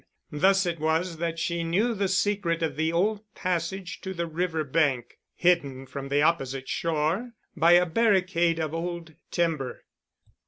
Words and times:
Thus 0.31 0.65
it 0.65 0.79
was 0.79 1.17
that 1.17 1.37
she 1.37 1.63
knew 1.63 1.93
the 1.93 2.07
secret 2.07 2.63
of 2.63 2.75
the 2.75 2.91
old 2.91 3.21
passage 3.35 4.01
to 4.01 4.15
the 4.15 4.25
river 4.25 4.63
bank, 4.63 5.19
hidden 5.35 5.85
from 5.85 6.09
the 6.09 6.23
opposite 6.23 6.67
shore 6.67 7.33
by 7.55 7.73
a 7.73 7.85
barricade 7.85 8.59
of 8.59 8.73
old 8.73 9.13
timber. 9.29 9.83